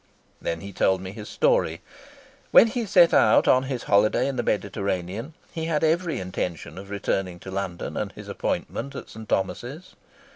Then 0.41 0.61
he 0.61 0.73
told 0.73 0.99
me 0.99 1.11
his 1.11 1.29
story. 1.29 1.79
When 2.49 2.65
he 2.65 2.87
set 2.87 3.13
out 3.13 3.47
on 3.47 3.65
his 3.65 3.83
holiday 3.83 4.27
in 4.27 4.35
the 4.35 4.41
Mediterranean 4.41 5.35
he 5.53 5.65
had 5.65 5.83
every 5.83 6.19
intention 6.19 6.79
of 6.79 6.89
returning 6.89 7.39
to 7.41 7.51
London 7.51 7.95
and 7.95 8.11
his 8.13 8.27
appointment 8.27 8.95
at 8.95 9.09
St. 9.11 9.29
Thomas's. 9.29 9.93